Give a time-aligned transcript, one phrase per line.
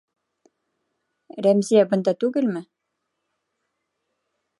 [1.47, 2.65] Рәмзиә бында түгелме?